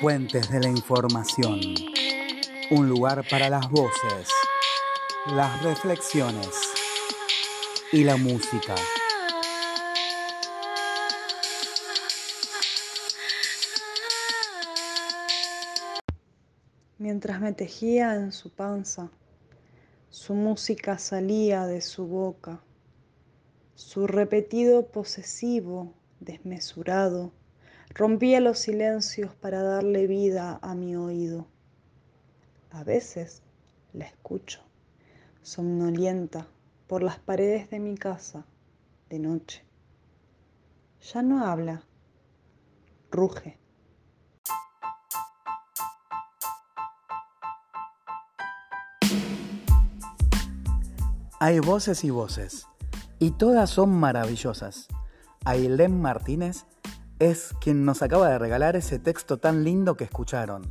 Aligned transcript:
Puentes 0.00 0.48
de 0.48 0.60
la 0.60 0.68
Información. 0.68 1.58
Un 2.70 2.88
lugar 2.88 3.26
para 3.28 3.50
las 3.50 3.68
voces, 3.68 4.28
las 5.26 5.60
reflexiones 5.64 6.48
y 7.92 8.04
la 8.04 8.16
música. 8.16 8.76
Mientras 16.98 17.40
me 17.40 17.52
tejía 17.52 18.14
en 18.14 18.30
su 18.30 18.50
panza, 18.50 19.10
su 20.10 20.34
música 20.34 20.98
salía 20.98 21.66
de 21.66 21.80
su 21.80 22.06
boca, 22.06 22.60
su 23.74 24.06
repetido 24.06 24.86
posesivo, 24.86 25.92
desmesurado, 26.20 27.32
rompía 27.94 28.40
los 28.40 28.58
silencios 28.58 29.34
para 29.34 29.62
darle 29.62 30.06
vida 30.06 30.58
a 30.62 30.74
mi 30.74 30.96
oído. 30.96 31.46
A 32.70 32.84
veces 32.84 33.42
la 33.92 34.04
escucho, 34.04 34.60
somnolienta, 35.42 36.46
por 36.86 37.02
las 37.02 37.18
paredes 37.18 37.68
de 37.70 37.80
mi 37.80 37.96
casa, 37.96 38.46
de 39.10 39.18
noche. 39.18 39.64
Ya 41.12 41.22
no 41.22 41.44
habla, 41.44 41.82
ruge. 43.10 43.58
Hay 51.40 51.60
voces 51.60 52.02
y 52.04 52.10
voces, 52.10 52.66
y 53.18 53.30
todas 53.30 53.70
son 53.70 53.90
maravillosas. 53.90 54.88
Ailén 55.44 56.00
Martínez 56.00 56.64
es 57.18 57.52
quien 57.60 57.84
nos 57.84 58.02
acaba 58.02 58.28
de 58.28 58.38
regalar 58.38 58.76
ese 58.76 58.98
texto 58.98 59.38
tan 59.38 59.64
lindo 59.64 59.96
que 59.96 60.04
escucharon. 60.04 60.70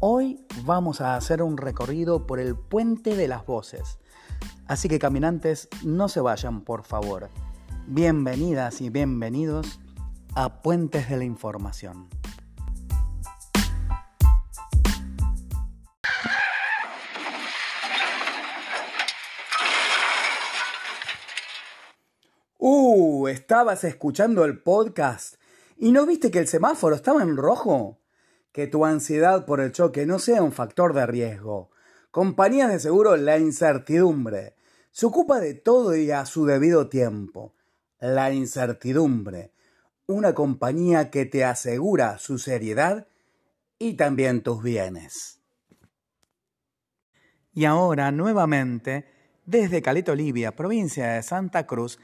Hoy 0.00 0.44
vamos 0.64 1.00
a 1.00 1.14
hacer 1.14 1.40
un 1.40 1.56
recorrido 1.56 2.26
por 2.26 2.40
el 2.40 2.56
puente 2.56 3.14
de 3.14 3.28
las 3.28 3.46
voces. 3.46 4.00
Así 4.66 4.88
que 4.88 4.98
caminantes, 4.98 5.68
no 5.84 6.08
se 6.08 6.20
vayan, 6.20 6.62
por 6.62 6.82
favor. 6.82 7.28
Bienvenidas 7.86 8.80
y 8.80 8.90
bienvenidos 8.90 9.78
a 10.34 10.62
Puentes 10.62 11.08
de 11.08 11.16
la 11.18 11.24
Información. 11.24 12.08
Uh, 22.58 23.28
estabas 23.28 23.84
escuchando 23.84 24.44
el 24.44 24.60
podcast 24.60 25.36
¿Y 25.76 25.92
no 25.92 26.06
viste 26.06 26.30
que 26.30 26.38
el 26.38 26.48
semáforo 26.48 26.94
estaba 26.94 27.22
en 27.22 27.36
rojo? 27.36 28.00
Que 28.52 28.66
tu 28.66 28.84
ansiedad 28.84 29.46
por 29.46 29.60
el 29.60 29.72
choque 29.72 30.06
no 30.06 30.18
sea 30.18 30.42
un 30.42 30.52
factor 30.52 30.94
de 30.94 31.06
riesgo. 31.06 31.70
Compañías 32.10 32.70
de 32.70 32.78
seguro 32.78 33.16
La 33.16 33.38
Incertidumbre. 33.38 34.54
Se 34.90 35.06
ocupa 35.06 35.40
de 35.40 35.54
todo 35.54 35.96
y 35.96 36.10
a 36.10 36.26
su 36.26 36.44
debido 36.44 36.88
tiempo. 36.88 37.54
La 37.98 38.32
Incertidumbre. 38.32 39.52
Una 40.06 40.34
compañía 40.34 41.10
que 41.10 41.24
te 41.24 41.44
asegura 41.44 42.18
su 42.18 42.38
seriedad 42.38 43.06
y 43.78 43.94
también 43.94 44.42
tus 44.42 44.62
bienes. 44.62 45.40
Y 47.54 47.64
ahora, 47.64 48.12
nuevamente, 48.12 49.06
desde 49.44 49.82
Caleta 49.82 50.12
Olivia, 50.12 50.54
provincia 50.54 51.12
de 51.12 51.22
Santa 51.22 51.66
Cruz, 51.66 51.98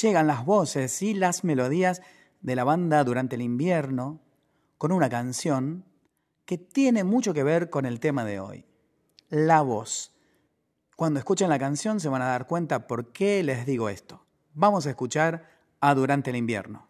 llegan 0.00 0.26
las 0.26 0.44
voces 0.44 1.02
y 1.02 1.14
las 1.14 1.44
melodías 1.44 2.02
de 2.40 2.56
la 2.56 2.64
banda 2.64 3.04
durante 3.04 3.36
el 3.36 3.42
invierno 3.42 4.20
con 4.78 4.92
una 4.92 5.08
canción 5.08 5.84
que 6.44 6.58
tiene 6.58 7.04
mucho 7.04 7.34
que 7.34 7.42
ver 7.42 7.68
con 7.68 7.84
el 7.84 8.00
tema 8.00 8.24
de 8.24 8.40
hoy, 8.40 8.64
la 9.28 9.60
voz. 9.60 10.14
Cuando 10.96 11.18
escuchen 11.18 11.48
la 11.48 11.58
canción 11.58 12.00
se 12.00 12.08
van 12.08 12.22
a 12.22 12.28
dar 12.28 12.46
cuenta 12.46 12.86
por 12.86 13.12
qué 13.12 13.42
les 13.42 13.66
digo 13.66 13.88
esto. 13.88 14.24
Vamos 14.54 14.86
a 14.86 14.90
escuchar 14.90 15.46
a 15.80 15.94
Durante 15.94 16.30
el 16.30 16.36
invierno. 16.36 16.87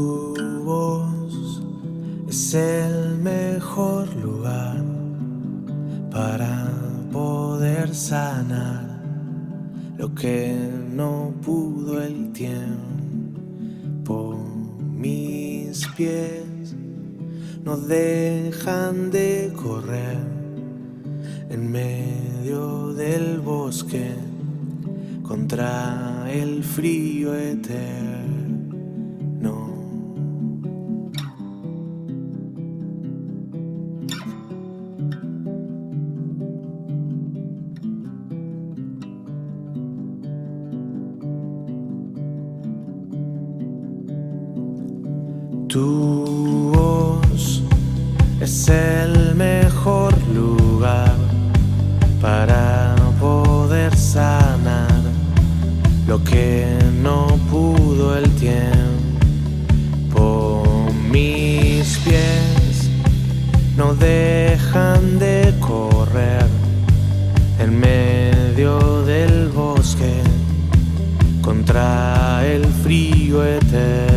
Tu 0.00 0.62
voz 0.64 1.60
es 2.26 2.54
el 2.54 3.18
mejor 3.18 4.08
lugar 4.16 4.82
para 6.10 6.70
poder 7.12 7.94
sanar 7.94 9.02
lo 9.98 10.14
que 10.14 10.56
no 10.94 11.34
pudo 11.44 12.00
el 12.00 12.32
tiempo. 12.32 12.82
Mis 14.78 15.86
pies 15.88 16.74
no 17.62 17.76
dejan 17.76 19.10
de 19.10 19.52
correr 19.54 20.16
en 21.50 21.70
medio 21.70 22.94
del 22.94 23.40
bosque 23.40 24.14
contra 25.22 26.24
el 26.32 26.64
frío 26.64 27.34
eterno. 27.34 28.19
Tu 45.70 46.72
voz 46.74 47.62
es 48.40 48.68
el 48.68 49.36
mejor 49.36 50.12
lugar 50.34 51.14
para 52.20 52.96
poder 53.20 53.96
sanar 53.96 55.00
lo 56.08 56.24
que 56.24 56.66
no 57.00 57.38
pudo 57.52 58.16
el 58.16 58.28
tiempo. 58.30 58.64
Mis 61.08 61.98
pies 61.98 62.90
no 63.76 63.94
dejan 63.94 65.20
de 65.20 65.54
correr 65.60 66.48
en 67.60 67.78
medio 67.78 69.04
del 69.04 69.50
bosque 69.50 70.20
contra 71.42 72.44
el 72.44 72.64
frío 72.82 73.44
eterno. 73.44 74.09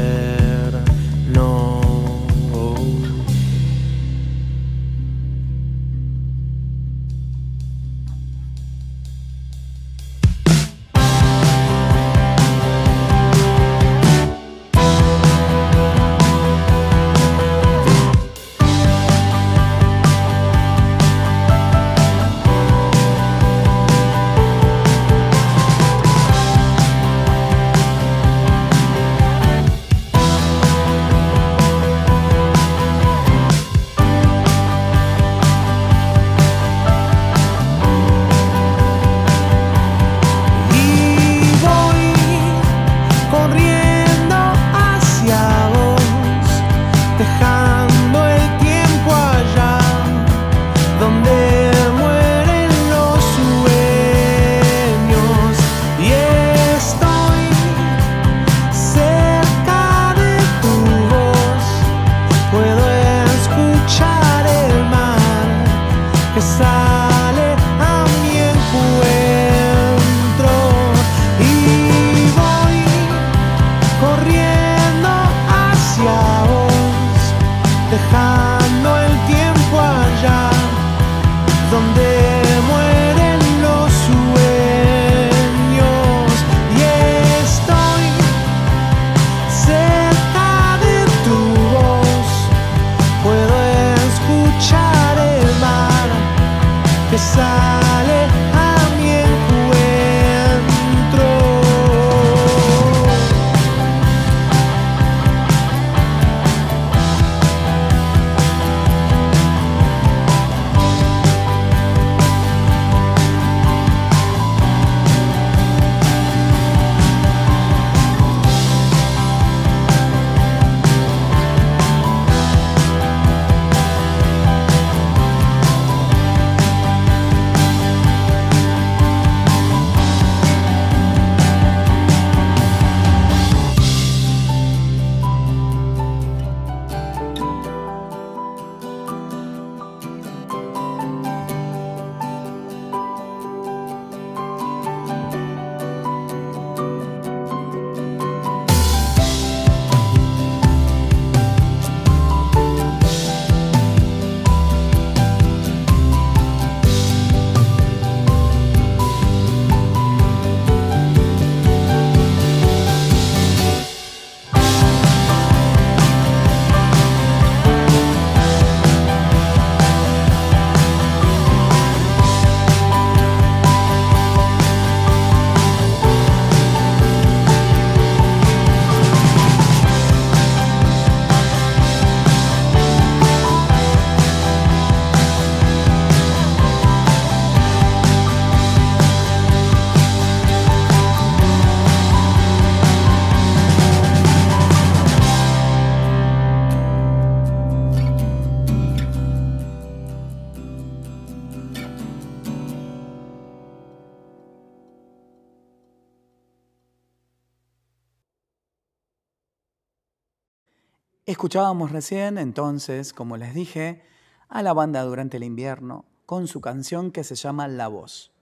Escuchábamos 211.25 211.93
recién, 211.93 212.37
entonces, 212.37 213.14
como 213.14 213.37
les 213.37 213.53
dije, 213.53 214.03
a 214.49 214.61
la 214.61 214.73
banda 214.73 215.02
durante 215.03 215.37
el 215.37 215.46
invierno 215.46 216.03
con 216.25 216.47
su 216.47 216.59
canción 216.59 217.11
que 217.11 217.23
se 217.23 217.35
llama 217.35 217.70
La 217.70 217.87
Voz. 217.87 218.34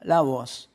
La 0.00 0.22
Voz. 0.22 0.70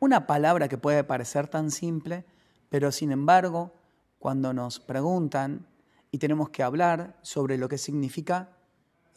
Una 0.00 0.26
palabra 0.26 0.66
que 0.66 0.76
puede 0.76 1.04
parecer 1.04 1.46
tan 1.46 1.70
simple, 1.70 2.24
pero 2.68 2.90
sin 2.90 3.12
embargo, 3.12 3.72
cuando 4.18 4.52
nos 4.52 4.80
preguntan 4.80 5.68
y 6.10 6.18
tenemos 6.18 6.48
que 6.50 6.64
hablar 6.64 7.16
sobre 7.22 7.56
lo 7.56 7.68
que 7.68 7.78
significa, 7.78 8.48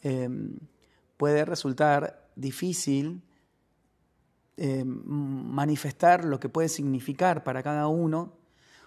eh, 0.04 0.28
puede 1.16 1.44
resultar 1.44 2.28
difícil 2.36 3.24
eh, 4.56 4.84
manifestar 4.84 6.24
lo 6.24 6.38
que 6.38 6.48
puede 6.48 6.68
significar 6.68 7.42
para 7.42 7.60
cada 7.64 7.88
uno. 7.88 8.34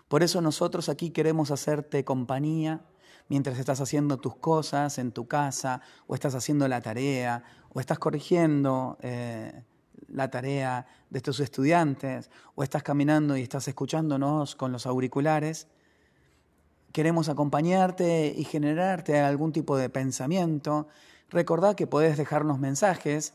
Por 0.07 0.24
eso 0.24 0.42
nosotros 0.42 0.89
aquí 0.89 1.09
queremos 1.09 1.51
hacerte 1.51 2.06
compañía 2.06 2.81
mientras 3.30 3.59
estás 3.59 3.81
haciendo 3.81 4.18
tus 4.18 4.36
cosas 4.36 4.98
en 5.00 5.12
tu 5.12 5.27
casa, 5.27 5.81
o 6.07 6.15
estás 6.15 6.33
haciendo 6.33 6.68
la 6.68 6.81
tarea, 6.81 7.44
o 7.74 7.80
estás 7.80 8.00
corrigiendo 8.00 8.98
eh, 9.01 9.63
la 10.07 10.30
tarea 10.30 10.86
de 11.09 11.19
tus 11.19 11.42
estudiantes, 11.42 12.30
o 12.56 12.63
estás 12.63 12.83
caminando 12.83 13.36
y 13.36 13.42
estás 13.42 13.68
escuchándonos 13.68 14.56
con 14.56 14.71
los 14.71 14.86
auriculares. 14.86 15.68
Queremos 16.94 17.27
acompañarte 17.27 18.33
y 18.36 18.45
generarte 18.45 19.19
algún 19.19 19.51
tipo 19.51 19.75
de 19.75 19.89
pensamiento. 19.89 20.88
Recordá 21.30 21.75
que 21.75 21.86
podés 21.86 22.18
dejarnos 22.18 22.59
mensajes, 22.59 23.33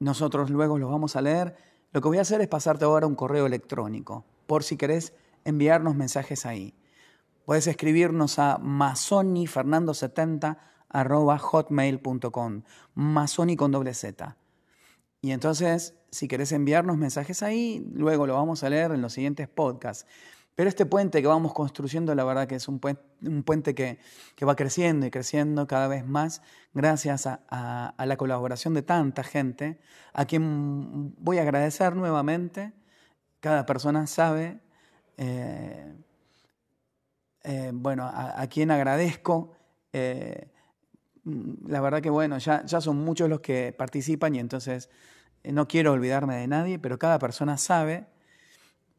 nosotros 0.00 0.48
luego 0.48 0.78
los 0.78 0.90
vamos 0.90 1.16
a 1.16 1.20
leer. 1.20 1.54
Lo 1.92 2.00
que 2.00 2.08
voy 2.08 2.18
a 2.18 2.22
hacer 2.22 2.40
es 2.40 2.48
pasarte 2.48 2.86
ahora 2.86 3.06
un 3.06 3.14
correo 3.14 3.44
electrónico, 3.44 4.24
por 4.46 4.64
si 4.64 4.78
querés 4.78 5.12
enviarnos 5.48 5.96
mensajes 5.96 6.46
ahí. 6.46 6.74
Puedes 7.44 7.66
escribirnos 7.66 8.38
a 8.38 8.58
masonifernando70 8.58 10.58
arroba 10.90 11.38
hotmail.com, 11.38 12.62
masoni 12.94 13.56
con 13.56 13.72
doble 13.72 13.94
Z. 13.94 14.36
Y 15.20 15.32
entonces, 15.32 15.94
si 16.10 16.28
querés 16.28 16.52
enviarnos 16.52 16.96
mensajes 16.96 17.42
ahí, 17.42 17.84
luego 17.94 18.26
lo 18.26 18.34
vamos 18.34 18.62
a 18.62 18.70
leer 18.70 18.92
en 18.92 19.02
los 19.02 19.14
siguientes 19.14 19.48
podcasts. 19.48 20.06
Pero 20.54 20.68
este 20.68 20.86
puente 20.86 21.22
que 21.22 21.28
vamos 21.28 21.54
construyendo, 21.54 22.14
la 22.14 22.24
verdad 22.24 22.48
que 22.48 22.56
es 22.56 22.68
un 22.68 22.80
puente, 22.80 23.02
un 23.22 23.44
puente 23.44 23.74
que, 23.74 23.98
que, 24.34 24.44
va 24.44 24.56
creciendo 24.56 25.06
y 25.06 25.10
creciendo 25.10 25.66
cada 25.66 25.86
vez 25.86 26.04
más 26.04 26.42
gracias 26.74 27.26
a, 27.26 27.40
a, 27.48 27.94
a, 27.96 28.06
la 28.06 28.16
colaboración 28.16 28.74
de 28.74 28.82
tanta 28.82 29.22
gente, 29.22 29.78
a 30.12 30.24
quien 30.24 31.14
voy 31.18 31.38
a 31.38 31.42
agradecer 31.42 31.94
nuevamente. 31.94 32.72
Cada 33.40 33.66
persona 33.66 34.08
sabe 34.08 34.60
eh, 35.18 35.94
eh, 37.42 37.70
bueno, 37.74 38.04
a, 38.06 38.46
quien 38.46 38.70
agradezco. 38.70 39.52
Eh, 39.92 40.48
la 41.66 41.80
verdad 41.80 42.00
que 42.00 42.10
bueno, 42.10 42.38
ya, 42.38 42.66
son 42.66 43.04
muchos 43.04 43.28
los 43.28 43.40
que 43.40 43.74
participan 43.76 44.34
y 44.34 44.38
entonces 44.38 44.88
no 45.44 45.68
quiero 45.68 45.92
olvidarme 45.92 46.36
de 46.36 46.46
nadie, 46.46 46.78
pero 46.78 46.98
cada 46.98 47.18
persona 47.18 47.58
sabe. 47.58 48.06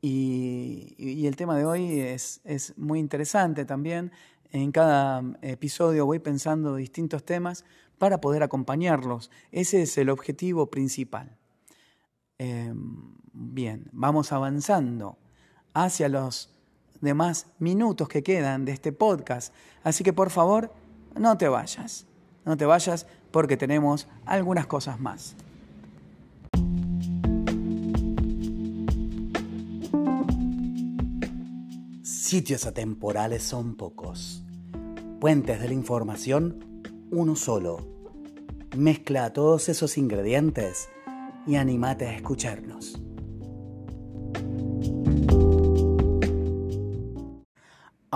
Y, 0.01 1.25
el 1.25 1.35
tema 1.35 1.57
de 1.57 1.65
hoy 1.65 1.99
es, 1.99 2.41
muy 2.77 2.99
interesante 2.99 3.65
también. 3.65 4.11
En 4.51 4.71
cada 4.71 5.23
episodio 5.41 6.05
voy 6.05 6.19
pensando 6.19 6.75
distintos 6.75 7.23
temas 7.23 7.65
para 7.97 8.19
poder 8.19 8.43
acompañarlos. 8.43 9.31
Ese 9.51 9.83
es 9.83 9.97
el 9.97 10.09
objetivo 10.09 10.69
principal. 10.69 11.37
Bien, 13.33 13.89
vamos 13.91 14.31
avanzando 14.31 15.17
hacia 15.73 16.09
los 16.09 16.49
demás 17.01 17.47
minutos 17.59 18.07
que 18.07 18.23
quedan 18.23 18.65
de 18.65 18.71
este 18.71 18.91
podcast. 18.91 19.53
Así 19.83 20.03
que 20.03 20.13
por 20.13 20.29
favor, 20.29 20.73
no 21.15 21.37
te 21.37 21.47
vayas. 21.47 22.05
No 22.45 22.57
te 22.57 22.65
vayas 22.65 23.05
porque 23.31 23.57
tenemos 23.57 24.07
algunas 24.25 24.67
cosas 24.67 24.99
más. 24.99 25.35
Sitios 32.29 32.65
atemporales 32.67 33.43
son 33.43 33.75
pocos. 33.75 34.43
Puentes 35.19 35.59
de 35.59 35.67
la 35.67 35.73
información, 35.73 36.83
uno 37.11 37.35
solo. 37.35 37.87
Mezcla 38.77 39.33
todos 39.33 39.67
esos 39.67 39.97
ingredientes 39.97 40.89
y 41.47 41.55
anímate 41.55 42.07
a 42.07 42.15
escucharnos. 42.15 43.01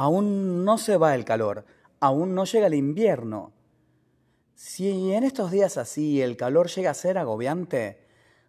Aún 0.04 0.66
no 0.66 0.78
se 0.78 0.98
va 0.98 1.16
el 1.16 1.24
calor, 1.24 1.64
aún 2.02 2.36
no 2.36 2.44
llega 2.44 2.68
el 2.68 2.74
invierno. 2.74 3.54
Si 4.54 5.14
en 5.14 5.24
estos 5.24 5.50
días 5.50 5.78
así 5.78 6.22
el 6.22 6.36
calor 6.36 6.68
llega 6.68 6.92
a 6.92 6.94
ser 6.94 7.18
agobiante, 7.18 8.06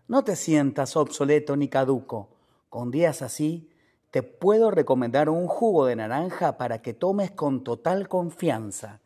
no 0.09 0.25
te 0.25 0.35
sientas 0.35 0.97
obsoleto 0.97 1.55
ni 1.55 1.69
caduco. 1.69 2.31
Con 2.69 2.91
días 2.91 3.23
así, 3.23 3.71
te 4.11 4.25
puedo 4.25 4.73
recomendar 4.73 5.29
un 5.29 5.47
jugo 5.47 5.87
de 5.87 5.95
naranja 5.95 6.59
para 6.59 6.83
que 6.83 6.93
tomes 6.93 7.31
con 7.31 7.63
total 7.63 8.09
confianza. 8.09 9.01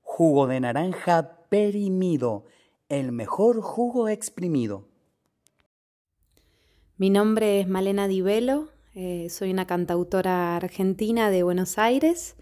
Jugo 0.00 0.46
de 0.46 0.60
naranja 0.60 1.40
perimido, 1.50 2.46
el 2.88 3.12
mejor 3.12 3.60
jugo 3.60 4.08
exprimido. 4.08 4.86
Mi 6.96 7.10
nombre 7.10 7.60
es 7.60 7.68
Malena 7.68 8.08
Divelo, 8.08 8.70
eh, 8.94 9.28
soy 9.30 9.50
una 9.50 9.66
cantautora 9.66 10.56
argentina 10.56 11.30
de 11.30 11.42
Buenos 11.42 11.78
Aires. 11.78 12.36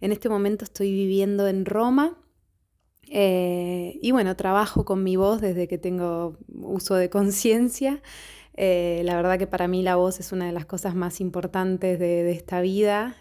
En 0.00 0.12
este 0.12 0.28
momento 0.28 0.64
estoy 0.64 0.92
viviendo 0.92 1.48
en 1.48 1.64
Roma 1.64 2.16
eh, 3.08 3.98
y 4.00 4.12
bueno, 4.12 4.36
trabajo 4.36 4.84
con 4.84 5.02
mi 5.02 5.16
voz 5.16 5.40
desde 5.40 5.66
que 5.66 5.78
tengo 5.78 6.38
uso 6.48 6.94
de 6.94 7.10
conciencia. 7.10 8.02
Eh, 8.54 9.02
la 9.04 9.16
verdad 9.16 9.36
que 9.38 9.48
para 9.48 9.66
mí 9.66 9.82
la 9.82 9.96
voz 9.96 10.20
es 10.20 10.30
una 10.30 10.46
de 10.46 10.52
las 10.52 10.64
cosas 10.64 10.94
más 10.94 11.20
importantes 11.20 11.98
de, 11.98 12.30
esta 12.30 12.60
vida, 12.60 13.16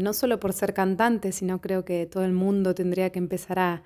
no 0.00 0.12
solo 0.14 0.40
por 0.40 0.52
ser 0.52 0.72
cantante, 0.72 1.32
sino 1.32 1.60
creo 1.60 1.84
que 1.84 2.06
todo 2.06 2.24
el 2.24 2.32
mundo 2.32 2.74
tendría 2.74 3.10
que 3.10 3.18
empezar 3.18 3.58
a, 3.58 3.82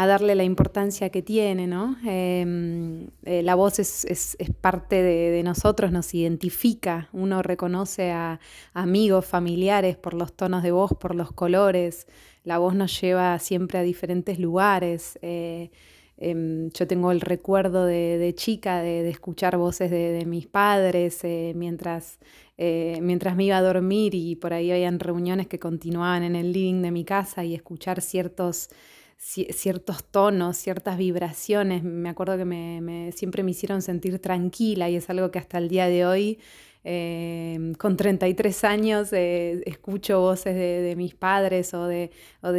a 0.00 0.06
darle 0.06 0.36
la 0.36 0.44
importancia 0.44 1.10
que 1.10 1.22
tiene, 1.22 1.66
¿no? 1.66 1.96
Em, 2.06 3.08
eh, 3.24 3.42
la 3.42 3.56
voz 3.56 3.80
es, 3.80 4.36
parte 4.60 5.02
de, 5.02 5.42
nosotros, 5.42 5.90
nos 5.90 6.14
identifica, 6.14 7.08
uno 7.12 7.42
reconoce 7.42 8.12
a 8.12 8.38
amigos, 8.74 9.26
familiares 9.26 9.96
por 9.96 10.14
los 10.14 10.32
tonos 10.34 10.62
de 10.62 10.70
voz, 10.70 10.92
por 11.00 11.16
los 11.16 11.32
colores, 11.32 12.06
la 12.44 12.58
voz 12.58 12.76
nos 12.76 13.00
lleva 13.00 13.36
siempre 13.40 13.80
a 13.80 13.82
diferentes 13.82 14.38
lugares. 14.38 15.18
Eh, 15.20 15.72
em, 16.16 16.70
yo 16.70 16.86
tengo 16.86 17.10
el 17.10 17.20
recuerdo 17.20 17.84
de, 17.84 18.32
chica 18.36 18.80
de, 18.80 19.08
escuchar 19.10 19.56
voces 19.56 19.90
de, 19.90 20.24
mis 20.26 20.46
padres 20.46 21.24
eh, 21.24 21.54
mientras, 21.56 22.20
mientras 22.56 23.34
me 23.34 23.46
iba 23.46 23.56
a 23.56 23.62
dormir 23.62 24.14
y 24.14 24.36
por 24.36 24.52
ahí 24.52 24.70
habían 24.70 25.00
reuniones 25.00 25.48
que 25.48 25.58
continuaban 25.58 26.22
en 26.22 26.36
el 26.36 26.52
living 26.52 26.82
de 26.82 26.92
mi 26.92 27.04
casa 27.04 27.44
y 27.44 27.56
escuchar 27.56 28.00
ciertos 28.00 28.70
ciertos 29.18 30.04
tonos, 30.04 30.56
ciertas 30.56 30.96
vibraciones. 30.96 31.82
Me 31.82 32.08
acuerdo 32.08 32.36
que 32.36 32.44
me, 32.44 33.12
siempre 33.12 33.42
me 33.42 33.50
hicieron 33.50 33.82
sentir 33.82 34.20
tranquila 34.20 34.88
y 34.88 34.96
es 34.96 35.10
algo 35.10 35.30
que 35.30 35.38
hasta 35.38 35.58
el 35.58 35.68
día 35.68 35.88
de 35.88 36.06
hoy, 36.06 36.38
eh, 36.84 37.72
con 37.78 37.96
33 37.96 38.64
años, 38.64 39.12
eh, 39.12 39.62
escucho 39.66 40.20
voces 40.20 40.54
de, 40.54 40.94
mis 40.96 41.14
padres 41.14 41.74
o 41.74 41.86
de, 41.86 42.10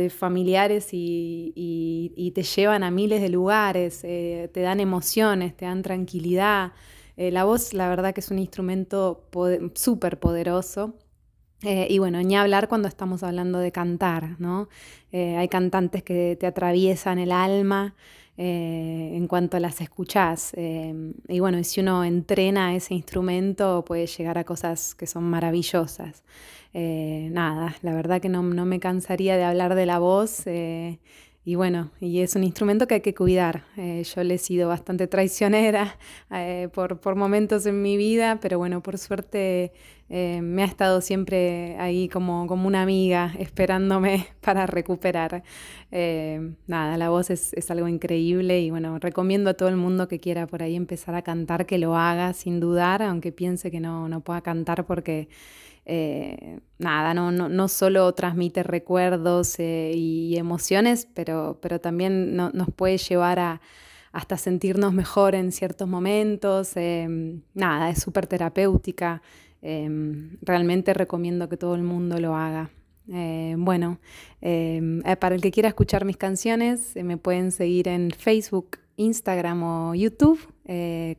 familiares 0.10 0.90
y, 0.92 2.32
te 2.36 2.44
llevan 2.44 2.84
a 2.84 2.92
miles 2.92 3.22
de 3.22 3.30
lugares, 3.30 4.02
eh, 4.04 4.50
te 4.54 4.62
dan 4.62 4.80
emociones, 4.80 5.56
te 5.56 5.66
dan 5.66 5.82
tranquilidad. 5.82 6.74
la 7.18 7.44
voz, 7.46 7.74
la 7.74 7.90
verdad 7.90 8.14
que 8.14 8.22
es 8.22 8.32
un 8.32 8.40
instrumento 8.40 9.24
súper 9.76 10.20
poderoso 10.20 10.96
eh, 11.62 11.88
y 11.90 12.00
bueno, 12.00 12.22
ni 12.24 12.38
hablar 12.38 12.70
cuando 12.70 12.88
estamos 12.88 13.22
hablando 13.24 13.60
de 13.60 13.72
cantar, 13.72 14.40
¿no? 14.40 14.70
Eh, 15.12 15.36
hay 15.36 15.50
cantantes 15.50 16.04
que 16.04 16.38
te 16.40 16.48
atraviesan 16.48 17.20
el 17.20 17.34
alma 17.34 17.96
eh, 18.38 19.12
en 19.14 19.28
cuanto 19.28 19.60
las 19.60 19.82
escuchás. 19.82 20.54
y 20.56 21.40
bueno, 21.40 21.62
si 21.64 21.82
uno 21.82 22.06
entrena 22.06 22.76
ese 22.76 22.94
instrumento 22.94 23.84
puede 23.86 24.08
llegar 24.08 24.38
a 24.38 24.46
cosas 24.46 24.96
que 24.96 25.08
son 25.08 25.24
maravillosas. 25.26 26.24
nada, 26.74 27.76
la 27.82 27.94
verdad 27.94 28.22
que 28.22 28.30
no, 28.30 28.42
no, 28.44 28.66
me 28.66 28.80
cansaría 28.80 29.36
de 29.36 29.44
hablar 29.44 29.76
de 29.76 29.86
la 29.86 30.00
voz. 30.00 30.46
Y 31.46 31.56
bueno, 31.56 31.92
y 32.00 32.20
es 32.20 32.36
un 32.36 32.44
instrumento 32.44 32.88
que 32.88 32.96
hay 32.96 33.02
que 33.02 33.16
cuidar. 33.16 33.64
yo 33.76 34.24
le 34.24 34.36
he 34.36 34.38
sido 34.38 34.70
bastante 34.70 35.08
traicionera 35.08 35.98
por, 36.74 37.00
por 37.00 37.16
momentos 37.16 37.66
en 37.66 37.82
mi 37.82 37.98
vida, 37.98 38.40
pero 38.42 38.58
bueno, 38.58 38.82
por 38.82 38.98
suerte 38.98 39.72
eh, 40.12 40.42
me 40.42 40.64
ha 40.64 40.66
estado 40.66 41.02
siempre 41.02 41.78
ahí 41.78 42.10
como, 42.10 42.48
como 42.48 42.68
una 42.68 42.82
amiga 42.82 43.34
esperándome 43.38 44.28
para 44.42 44.66
recuperar. 44.66 45.44
Eh, 45.92 46.56
nada, 46.66 46.98
la 46.98 47.10
voz 47.10 47.30
es, 47.30 47.54
es, 47.54 47.70
algo 47.70 47.88
increíble 47.88 48.60
y 48.60 48.72
bueno, 48.72 48.98
recomiendo 48.98 49.52
a 49.52 49.54
todo 49.54 49.70
el 49.70 49.76
mundo 49.76 50.08
que 50.08 50.20
quiera 50.20 50.48
por 50.48 50.64
ahí 50.64 50.76
empezar 50.76 51.14
a 51.14 51.22
cantar 51.22 51.68
que 51.68 51.78
lo 51.78 51.96
haga 51.96 52.34
sin 52.34 52.60
dudar, 52.60 53.04
aunque 53.04 53.32
piense 53.32 53.70
que 53.70 53.80
no, 53.80 54.10
no 54.10 54.22
pueda 54.22 54.42
cantar 54.42 54.86
porque... 54.86 55.30
Eh, 55.92 56.60
nada, 56.78 57.16
no, 57.16 57.32
no, 57.32 57.50
no, 57.50 57.68
solo 57.68 58.14
transmite 58.14 58.62
recuerdos 58.62 59.56
y 59.60 60.36
emociones, 60.38 61.08
pero, 61.16 61.58
pero 61.62 61.82
también 61.82 62.36
nos 62.36 62.70
puede 62.76 62.98
llevar 63.00 63.40
a, 63.40 63.62
hasta 64.12 64.38
sentirnos 64.38 64.94
mejor 64.94 65.34
en 65.34 65.52
ciertos 65.52 65.88
momentos. 65.88 66.76
nada, 67.56 67.90
es 67.90 68.02
súper 68.02 68.28
terapéutica. 68.28 69.24
Em, 69.62 70.38
realmente 70.42 70.94
recomiendo 70.94 71.50
que 71.50 71.58
todo 71.58 71.76
el 71.76 71.84
mundo 71.84 72.20
lo 72.20 72.36
haga. 72.36 72.70
Eh, 73.12 73.56
bueno, 73.58 74.00
em, 74.42 75.02
eh, 75.06 75.16
para 75.16 75.36
el 75.36 75.42
que 75.42 75.52
quiera 75.52 75.70
escuchar 75.70 76.06
mis 76.06 76.18
canciones, 76.18 76.96
eh, 76.96 77.04
me 77.04 77.18
pueden 77.18 77.52
seguir 77.52 77.88
en 77.88 78.12
Facebook, 78.12 78.78
Instagram 78.98 79.64
o 79.64 79.96
YouTube 79.96 80.40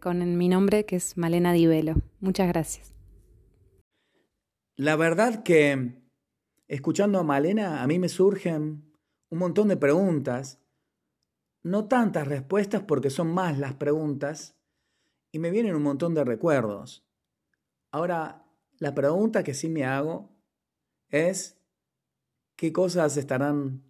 con 0.01 0.39
mi 0.39 0.49
nombre 0.49 0.85
que 0.85 0.97
es 0.97 1.17
Malena 1.17 1.53
Divelo. 1.53 1.97
Muchas 2.21 2.47
gracias. 2.47 2.90
La 4.81 4.97
verdad 4.97 5.43
que 5.43 5.93
escuchando 6.67 7.19
a 7.19 7.23
Malena 7.23 7.83
a 7.83 7.87
mí 7.87 7.99
me 7.99 8.09
surgen 8.09 8.91
un 9.29 9.39
montón 9.39 9.69
de 9.69 9.77
preguntas, 9.77 10.59
no 11.63 11.87
tantas 11.87 12.27
respuestas 12.27 12.85
porque 12.85 13.11
son 13.11 13.31
más 13.31 13.59
las 13.59 13.75
preguntas, 13.75 14.57
y 15.33 15.39
me 15.39 15.51
vienen 15.51 15.77
un 15.77 15.83
montón 15.83 16.15
de 16.15 16.25
recuerdos. 16.25 17.07
Ahora, 17.93 18.47
la 18.79 18.95
pregunta 18.95 19.45
que 19.45 19.53
sí 19.53 19.69
me 19.69 19.85
hago 19.85 20.31
es, 21.11 21.61
¿qué 22.57 22.73
cosas 22.73 23.19
estarán 23.19 23.83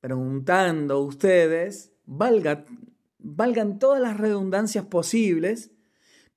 preguntando 0.00 1.00
ustedes? 1.00 1.92
valgan 2.06 3.78
todas 3.78 4.00
las 4.00 4.16
redundancias 4.16 4.86
posibles, 4.86 5.72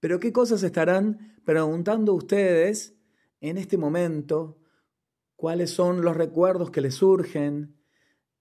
pero 0.02 0.20
¿qué 0.20 0.34
cosas 0.34 0.64
estarán 0.64 1.40
preguntando 1.46 2.14
ustedes 2.14 2.98
en 3.42 3.58
este 3.58 3.78
momento? 3.78 4.58
¿Cuáles 5.36 5.72
son 5.72 6.02
los 6.02 6.16
recuerdos 6.16 6.72
que 6.72 6.82
les 6.82 6.96
surgen? 6.96 7.76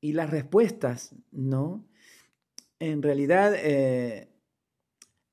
Y 0.00 0.12
las 0.12 0.30
respuestas, 0.30 1.14
¿no? 1.30 1.86
En 2.78 3.02
realidad, 3.02 3.54
eh, 3.56 4.32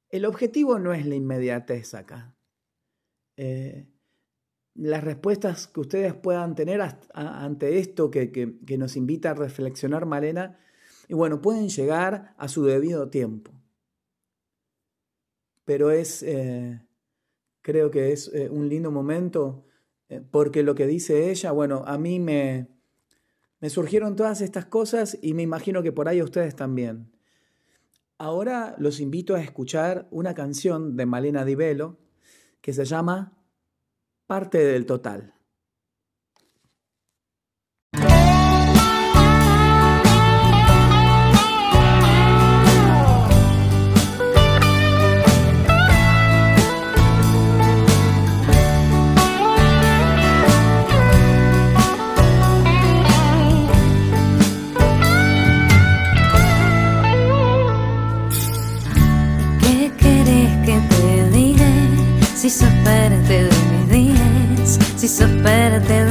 el 0.09 0.25
objetivo 0.25 0.79
no 0.79 0.93
es 0.93 1.05
la 1.05 1.15
inmediatez 1.15 1.93
acá. 1.93 2.35
Eh, 3.37 3.87
las 4.73 5.03
respuestas 5.03 5.67
que 5.67 5.79
ustedes 5.79 6.13
puedan 6.13 6.55
tener 6.55 6.81
ante 7.13 7.79
esto 7.79 8.11
que, 8.11 8.59
nos 8.77 8.95
invita 8.95 9.31
a 9.31 9.33
reflexionar 9.33 10.05
Malena, 10.05 10.59
y 11.07 11.13
bueno, 11.13 11.41
pueden 11.41 11.69
llegar 11.69 12.35
a 12.37 12.47
su 12.47 12.63
debido 12.65 13.09
tiempo. 13.09 13.51
Pero 15.65 15.91
es, 15.91 16.21
eh, 16.23 16.81
creo 17.67 17.91
que 17.91 18.13
es 18.13 18.31
eh, 18.33 18.47
un 18.49 18.69
lindo 18.69 18.91
momento, 18.91 19.65
porque 20.31 20.63
lo 20.63 20.73
que 20.73 20.87
dice 20.87 21.29
ella, 21.29 21.51
bueno, 21.51 21.83
a 21.85 21.97
mí 21.97 22.17
me, 22.17 22.69
me 23.59 23.69
surgieron 23.69 24.15
todas 24.15 24.39
estas 24.39 24.67
cosas 24.67 25.17
y 25.21 25.33
me 25.33 25.43
imagino 25.43 25.83
que 25.83 25.91
por 25.91 26.07
ahí 26.07 26.21
ustedes 26.21 26.55
también. 26.55 27.11
Ahora 28.17 28.73
los 28.79 29.01
invito 29.01 29.35
a 29.35 29.41
escuchar 29.41 30.07
una 30.11 30.33
canción 30.33 30.95
de 30.95 31.05
Malena 31.05 31.43
Di 31.43 31.55
Velo 31.55 31.97
que 32.61 32.71
se 32.71 32.85
llama 32.85 33.37
Parte 34.27 34.59
del 34.59 34.85
Total. 34.85 35.36
Si 62.87 62.93
sos 62.93 63.19
parte 63.19 63.43
de 63.43 63.49
mis 63.71 63.89
días, 63.89 64.79
si 64.95 65.07
sos 65.07 65.29
parte 65.43 66.05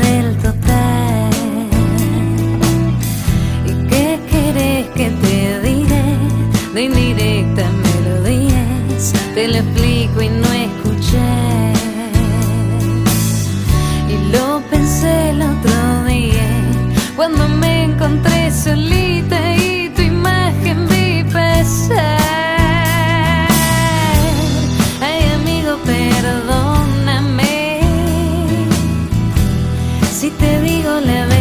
living 31.00 31.35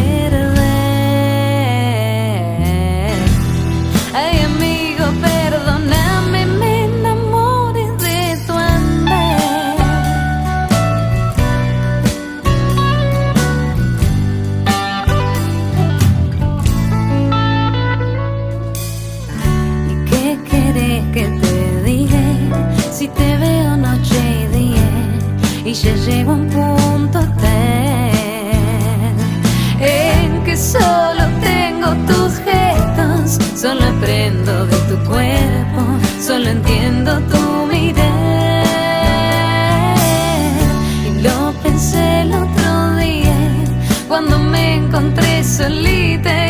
encontré 45.46 46.45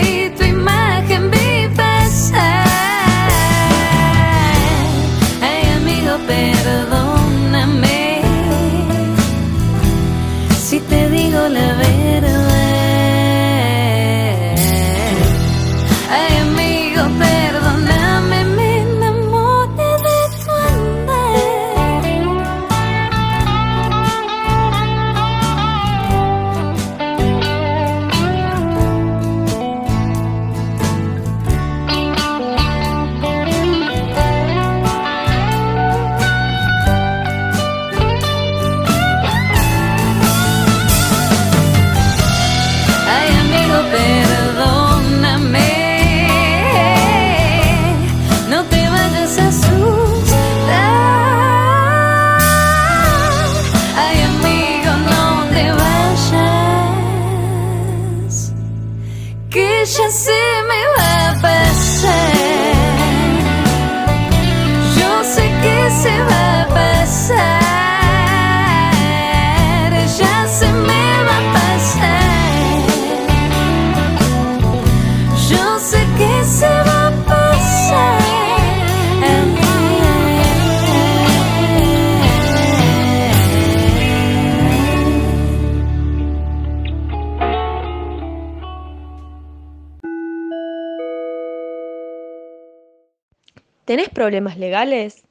¿Tenés 93.86 94.10
problemas 94.10 94.58
legales? 94.58 95.24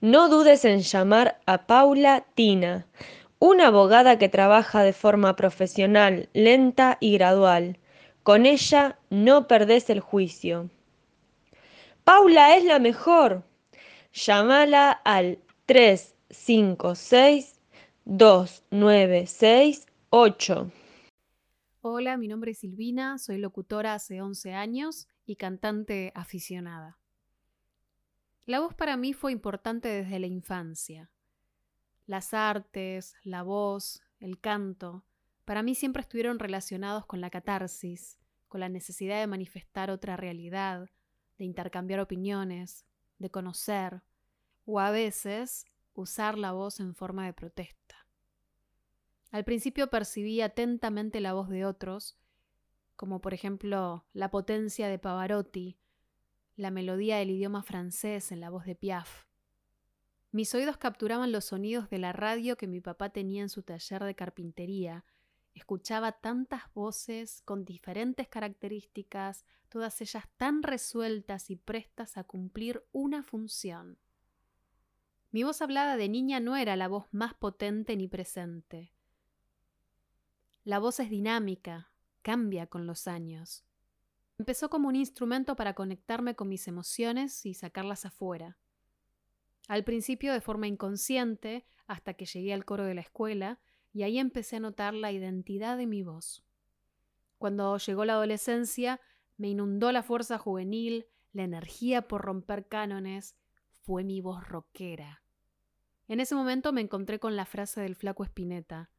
No 0.00 0.28
dudes 0.28 0.64
en 0.64 0.80
llamar 0.80 1.40
a 1.44 1.66
Paula 1.66 2.24
Tina, 2.36 2.86
una 3.40 3.66
abogada 3.66 4.16
que 4.16 4.28
trabaja 4.28 4.84
de 4.84 4.92
forma 4.92 5.34
profesional, 5.34 6.28
lenta 6.32 6.98
y 7.00 7.14
gradual. 7.14 7.80
Con 8.22 8.46
ella 8.46 9.00
no 9.10 9.48
perdés 9.48 9.90
el 9.90 9.98
juicio. 9.98 10.70
Paula 12.04 12.56
es 12.56 12.62
la 12.64 12.78
mejor. 12.78 13.42
Llámala 14.12 14.92
al 14.92 15.40
356 15.66 17.60
2968. 18.04 20.70
Hola, 21.80 22.16
mi 22.16 22.28
nombre 22.28 22.52
es 22.52 22.58
Silvina, 22.58 23.18
soy 23.18 23.38
locutora 23.38 23.94
hace 23.94 24.22
11 24.22 24.54
años 24.54 25.08
y 25.24 25.34
cantante 25.34 26.12
aficionada. 26.14 26.98
La 28.46 28.60
voz 28.60 28.74
para 28.74 28.96
mí 28.96 29.12
fue 29.12 29.32
importante 29.32 29.88
desde 29.88 30.20
la 30.20 30.28
infancia. 30.28 31.10
Las 32.06 32.32
artes, 32.32 33.16
la 33.24 33.42
voz, 33.42 34.04
el 34.20 34.38
canto, 34.38 35.04
para 35.44 35.64
mí 35.64 35.74
siempre 35.74 36.02
estuvieron 36.02 36.38
relacionados 36.38 37.06
con 37.06 37.20
la 37.20 37.28
catarsis, 37.28 38.20
con 38.46 38.60
la 38.60 38.68
necesidad 38.68 39.18
de 39.18 39.26
manifestar 39.26 39.90
otra 39.90 40.16
realidad, 40.16 40.88
de 41.38 41.44
intercambiar 41.44 41.98
opiniones, 41.98 42.86
de 43.18 43.30
conocer, 43.30 44.02
o 44.64 44.78
a 44.78 44.92
veces 44.92 45.64
usar 45.94 46.38
la 46.38 46.52
voz 46.52 46.78
en 46.78 46.94
forma 46.94 47.26
de 47.26 47.32
protesta. 47.32 48.06
Al 49.32 49.44
principio 49.44 49.90
percibí 49.90 50.40
atentamente 50.40 51.20
la 51.20 51.32
voz 51.32 51.48
de 51.48 51.64
otros, 51.64 52.16
como 52.94 53.20
por 53.20 53.34
ejemplo 53.34 54.04
la 54.12 54.30
potencia 54.30 54.88
de 54.88 55.00
Pavarotti, 55.00 55.78
la 56.56 56.70
melodía 56.70 57.18
del 57.18 57.30
idioma 57.30 57.62
francés 57.62 58.32
en 58.32 58.40
la 58.40 58.50
voz 58.50 58.64
de 58.64 58.74
Piaf. 58.74 59.26
Mis 60.32 60.54
oídos 60.54 60.78
capturaban 60.78 61.30
los 61.30 61.46
sonidos 61.46 61.88
de 61.90 61.98
la 61.98 62.12
radio 62.12 62.56
que 62.56 62.66
mi 62.66 62.80
papá 62.80 63.10
tenía 63.10 63.42
en 63.42 63.50
su 63.50 63.62
taller 63.62 64.02
de 64.04 64.14
carpintería. 64.14 65.04
Escuchaba 65.54 66.12
tantas 66.12 66.72
voces 66.74 67.42
con 67.44 67.64
diferentes 67.64 68.28
características, 68.28 69.44
todas 69.68 70.00
ellas 70.00 70.24
tan 70.36 70.62
resueltas 70.62 71.50
y 71.50 71.56
prestas 71.56 72.16
a 72.16 72.24
cumplir 72.24 72.84
una 72.92 73.22
función. 73.22 73.98
Mi 75.30 75.42
voz 75.42 75.60
hablada 75.60 75.98
de 75.98 76.08
niña 76.08 76.40
no 76.40 76.56
era 76.56 76.76
la 76.76 76.88
voz 76.88 77.06
más 77.12 77.34
potente 77.34 77.96
ni 77.96 78.08
presente. 78.08 78.94
La 80.64 80.78
voz 80.78 81.00
es 81.00 81.10
dinámica, 81.10 81.90
cambia 82.22 82.66
con 82.66 82.86
los 82.86 83.06
años. 83.06 83.65
Empezó 84.38 84.68
como 84.68 84.88
un 84.88 84.96
instrumento 84.96 85.56
para 85.56 85.74
conectarme 85.74 86.34
con 86.36 86.48
mis 86.48 86.68
emociones 86.68 87.46
y 87.46 87.54
sacarlas 87.54 88.04
afuera. 88.04 88.58
Al 89.66 89.82
principio 89.82 90.32
de 90.32 90.40
forma 90.40 90.66
inconsciente, 90.66 91.66
hasta 91.86 92.14
que 92.14 92.26
llegué 92.26 92.52
al 92.52 92.64
coro 92.64 92.84
de 92.84 92.94
la 92.94 93.00
escuela, 93.00 93.60
y 93.92 94.02
ahí 94.02 94.18
empecé 94.18 94.56
a 94.56 94.60
notar 94.60 94.92
la 94.92 95.10
identidad 95.10 95.78
de 95.78 95.86
mi 95.86 96.02
voz. 96.02 96.44
Cuando 97.38 97.78
llegó 97.78 98.04
la 98.04 98.12
adolescencia, 98.14 99.00
me 99.38 99.48
inundó 99.48 99.90
la 99.90 100.02
fuerza 100.02 100.36
juvenil, 100.38 101.06
la 101.32 101.44
energía 101.44 102.06
por 102.06 102.22
romper 102.22 102.68
cánones, 102.68 103.36
fue 103.82 104.04
mi 104.04 104.20
voz 104.20 104.46
rockera. 104.46 105.22
En 106.08 106.20
ese 106.20 106.34
momento 106.34 106.72
me 106.72 106.82
encontré 106.82 107.18
con 107.18 107.36
la 107.36 107.46
frase 107.46 107.80
del 107.80 107.96
flaco 107.96 108.22
Espineta. 108.24 108.90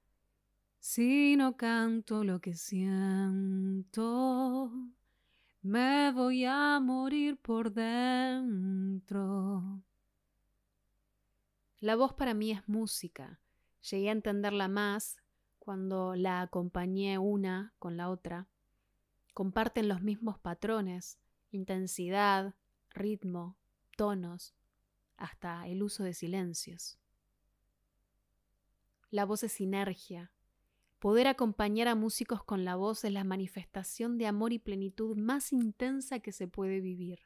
Si 0.79 1.35
no 1.35 1.57
canto 1.57 2.23
lo 2.23 2.39
que 2.39 2.53
siento, 2.53 4.01
me 5.67 6.11
voy 6.13 6.45
a 6.45 6.79
morir 6.79 7.35
por 7.41 7.73
dentro. 7.73 9.03
La 11.81 11.97
voz 11.97 12.13
para 12.13 12.33
mí 12.33 12.51
es 12.51 12.65
música. 12.69 13.41
Llegué 13.91 14.07
a 14.07 14.13
entenderla 14.13 14.69
más 14.69 15.17
cuando 15.59 16.15
la 16.15 16.39
acompañé 16.39 17.17
una 17.17 17.73
con 17.79 17.97
la 17.97 18.09
otra. 18.09 18.47
Comparten 19.33 19.89
los 19.89 20.01
mismos 20.01 20.39
patrones, 20.39 21.19
intensidad, 21.51 22.55
ritmo, 22.91 23.57
tonos, 23.97 24.55
hasta 25.17 25.67
el 25.67 25.83
uso 25.83 26.05
de 26.05 26.13
silencios. 26.13 26.97
La 29.09 29.25
voz 29.25 29.43
es 29.43 29.51
sinergia. 29.51 30.31
Poder 30.99 31.27
acompañar 31.27 31.87
a 31.87 31.95
músicos 31.95 32.43
con 32.43 32.65
la 32.65 32.75
voz 32.75 33.03
es 33.05 33.13
la 33.13 33.23
manifestación 33.23 34.17
de 34.17 34.25
amor 34.25 34.51
y 34.51 34.57
plenitud 34.57 35.15
más 35.15 35.53
intensa 35.53 36.19
que 36.19 36.31
se 36.31 36.47
puede 36.47 36.79
vivir. 36.79 37.19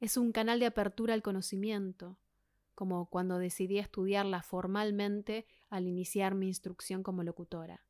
Es 0.00 0.16
un 0.16 0.32
canal 0.32 0.58
de 0.58 0.66
apertura 0.66 1.12
al 1.12 1.22
conocimiento, 1.22 2.18
como 2.74 3.10
cuando 3.10 3.38
decidí 3.38 3.78
estudiarla 3.78 4.42
formalmente 4.42 5.46
al 5.68 5.86
iniciar 5.86 6.34
mi 6.34 6.48
instrucción 6.48 7.02
como 7.02 7.22
locutora. 7.22 7.84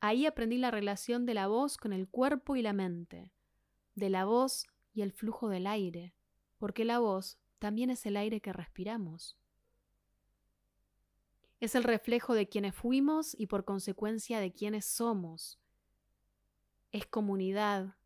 Ahí 0.00 0.26
aprendí 0.26 0.58
la 0.58 0.72
relación 0.72 1.24
de 1.24 1.34
la 1.34 1.46
voz 1.46 1.76
con 1.76 1.92
el 1.92 2.08
cuerpo 2.08 2.56
y 2.56 2.62
la 2.62 2.72
mente, 2.72 3.32
de 3.94 4.10
la 4.10 4.24
voz 4.24 4.66
y 4.92 5.02
el 5.02 5.12
flujo 5.12 5.48
del 5.48 5.66
aire, 5.66 6.14
porque 6.58 6.84
la 6.84 6.98
voz 6.98 7.38
también 7.58 7.90
es 7.90 8.04
el 8.06 8.16
aire 8.16 8.40
que 8.40 8.52
respiramos. 8.52 9.36
Es 11.60 11.74
el 11.74 11.84
reflejo 11.84 12.32
de 12.32 12.48
quienes 12.48 12.74
fuimos 12.74 13.36
y 13.38 13.46
por 13.46 13.66
consecuencia 13.66 14.40
de 14.40 14.50
quienes 14.50 14.86
somos. 14.86 15.60
Es 16.90 17.04
comunidad, 17.04 17.96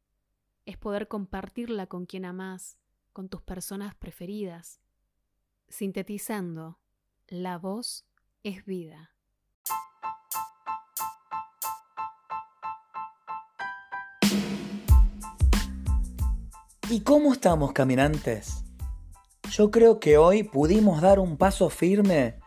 es 0.66 0.76
poder 0.76 1.06
compartirla 1.06 1.86
con 1.86 2.04
quien 2.04 2.24
amás, 2.24 2.78
con 3.12 3.28
tus 3.28 3.42
personas 3.42 3.94
preferidas. 3.94 4.80
Sintetizando, 5.68 6.80
la 7.28 7.56
voz 7.56 8.04
es 8.42 8.64
vida. 8.64 9.14
¿Y 16.90 17.02
cómo 17.02 17.32
estamos, 17.32 17.72
caminantes? 17.72 18.64
Yo 19.48 19.70
creo 19.70 20.00
que 20.00 20.18
hoy 20.18 20.42
pudimos 20.42 21.00
dar 21.00 21.20
un 21.20 21.36
paso 21.36 21.70
firme 21.70 22.42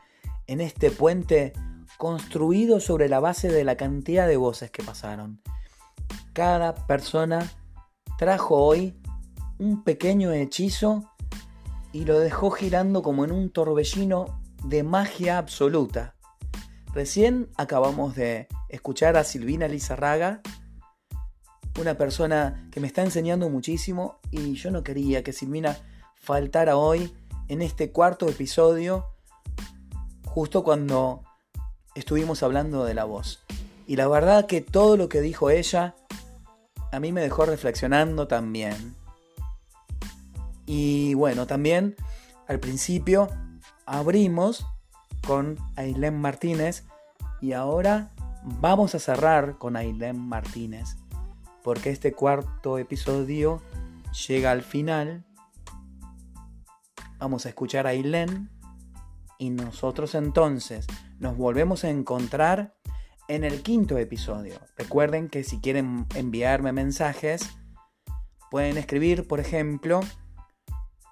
en 0.48 0.62
este 0.62 0.92
puente 0.92 1.54
construido 1.98 2.80
sobre 2.80 3.10
la 3.10 3.20
base 3.20 3.50
de 3.50 3.64
la 3.64 3.76
cantidad 3.76 4.28
de 4.28 4.38
voces 4.38 4.72
que 4.72 4.84
pasaron. 4.84 5.42
Cada 6.34 6.76
persona 6.88 7.52
trajo 8.18 8.56
hoy 8.56 9.00
un 9.60 9.84
pequeño 9.84 10.32
hechizo 10.32 11.12
y 11.92 12.06
lo 12.06 12.20
dejó 12.20 12.52
girando 12.52 13.02
como 13.02 13.26
en 13.26 13.32
un 13.32 13.50
torbellino 13.50 14.42
de 14.64 14.84
magia 14.84 15.38
absoluta. 15.38 16.16
Recién 16.94 17.50
acabamos 17.58 18.16
de 18.16 18.48
escuchar 18.70 19.18
a 19.18 19.24
Silvina 19.24 19.68
Lizarraga, 19.68 20.42
una 21.80 21.96
persona 21.96 22.68
que 22.72 22.80
me 22.80 22.88
está 22.88 23.04
enseñando 23.04 23.50
muchísimo 23.50 24.20
y 24.32 24.54
yo 24.54 24.72
no 24.72 24.84
quería 24.84 25.24
que 25.24 25.34
Silvina 25.34 25.78
faltara 26.16 26.76
hoy 26.76 27.14
en 27.48 27.62
este 27.62 27.92
cuarto 27.92 28.28
episodio, 28.28 29.06
justo 30.28 30.64
cuando 30.64 31.24
estuvimos 31.96 32.44
hablando 32.44 32.86
de 32.86 32.94
la 32.94 33.06
voz. 33.06 33.44
Y 33.88 33.96
la 33.96 34.08
verdad 34.08 34.46
que 34.46 34.62
todo 34.62 34.98
lo 34.98 35.10
que 35.10 35.22
dijo 35.22 35.50
ella 35.50 35.96
a 36.92 37.00
mí 37.00 37.12
me 37.12 37.22
dejó 37.22 37.46
reflexionando 37.46 38.28
también. 38.28 38.96
Y 40.66 41.14
bueno, 41.16 41.48
también 41.48 41.96
al 42.48 42.60
principio 42.60 43.30
abrimos 43.86 44.66
con 45.26 45.58
Ailén 45.76 46.20
Martínez 46.20 46.84
y 47.42 47.54
ahora 47.54 48.12
vamos 48.44 48.96
a 48.96 49.00
cerrar 49.00 49.58
con 49.58 49.76
Ailén 49.76 50.20
Martínez 50.20 50.98
porque 51.68 51.90
este 51.90 52.14
cuarto 52.14 52.78
episodio 52.78 53.62
llega 54.28 54.52
al 54.52 54.62
final. 54.62 55.26
Vamos 57.20 57.46
a 57.46 57.50
escuchar 57.50 57.88
a 57.88 57.90
Ailén 57.90 58.50
y 59.38 59.50
nosotros 59.50 60.16
entonces 60.16 60.88
nos 61.20 61.38
volvemos 61.38 61.84
a 61.84 61.90
encontrar 61.90 62.76
en 63.28 63.44
el 63.44 63.62
quinto 63.62 63.98
episodio. 63.98 64.60
Recuerden 64.78 65.30
que 65.30 65.44
si 65.44 65.60
quieren 65.60 66.06
enviarme 66.16 66.72
mensajes, 66.72 67.58
pueden 68.50 68.78
escribir, 68.78 69.28
por 69.28 69.40
ejemplo, 69.40 70.00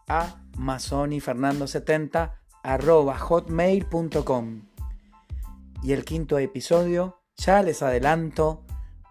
a 0.08 0.42
masonifernando70 0.54 2.34
hotmail.com. 3.18 4.62
Y 5.84 5.94
el 5.94 6.04
quinto 6.04 6.40
episodio, 6.40 7.22
ya 7.38 7.62
les 7.62 7.84
adelanto, 7.84 8.66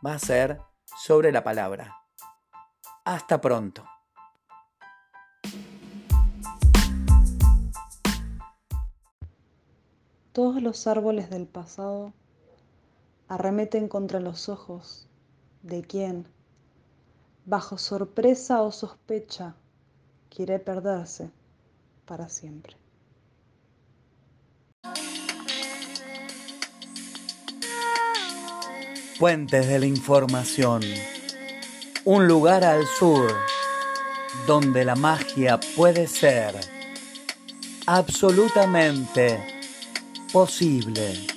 va 0.05 0.15
a 0.15 0.19
ser 0.19 0.61
sobre 0.97 1.31
la 1.31 1.45
palabra. 1.45 1.97
Hasta 3.05 3.41
pronto. 3.41 3.85
Todos 10.35 10.61
los 10.61 10.89
árboles 10.89 11.31
del 11.31 11.47
pasado 11.47 12.13
arremeten 13.29 13.87
contra 13.87 14.19
los 14.19 14.49
ojos 14.49 15.07
de 15.63 15.83
quien, 15.83 16.27
bajo 17.45 17.79
sorpresa 17.79 18.61
o 18.63 18.73
sospecha, 18.73 19.55
quiere 20.31 20.59
perderse 20.59 21.31
para 22.05 22.29
siempre. 22.29 22.77
Puentes 29.21 29.69
de 29.69 29.79
la 29.79 29.87
Información. 29.87 30.83
Un 32.05 32.27
lugar 32.27 32.65
al 32.65 32.85
sur 32.89 33.31
donde 34.49 34.85
la 34.85 34.97
magia 34.97 35.61
puede 35.77 36.09
ser 36.09 36.57
absolutamente 37.87 39.54
posible. 40.35 41.34